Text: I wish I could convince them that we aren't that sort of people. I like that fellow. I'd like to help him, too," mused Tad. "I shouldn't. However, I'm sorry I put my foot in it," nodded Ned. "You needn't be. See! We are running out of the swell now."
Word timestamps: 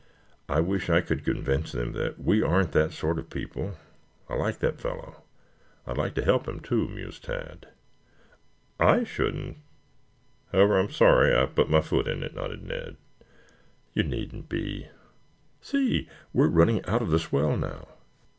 I 0.49 0.61
wish 0.61 0.89
I 0.89 0.99
could 1.01 1.23
convince 1.23 1.73
them 1.73 1.91
that 1.93 2.17
we 2.19 2.41
aren't 2.41 2.71
that 2.71 2.91
sort 2.91 3.19
of 3.19 3.29
people. 3.29 3.77
I 4.27 4.33
like 4.33 4.57
that 4.57 4.81
fellow. 4.81 5.21
I'd 5.85 5.99
like 5.99 6.15
to 6.15 6.25
help 6.25 6.47
him, 6.47 6.59
too," 6.59 6.87
mused 6.87 7.23
Tad. 7.25 7.67
"I 8.79 9.03
shouldn't. 9.03 9.57
However, 10.51 10.79
I'm 10.79 10.89
sorry 10.89 11.35
I 11.37 11.45
put 11.45 11.69
my 11.69 11.81
foot 11.81 12.07
in 12.07 12.23
it," 12.23 12.33
nodded 12.33 12.63
Ned. 12.65 12.97
"You 13.93 14.01
needn't 14.01 14.49
be. 14.49 14.87
See! 15.61 16.09
We 16.33 16.45
are 16.45 16.49
running 16.49 16.83
out 16.85 17.03
of 17.03 17.11
the 17.11 17.19
swell 17.19 17.55
now." 17.55 17.87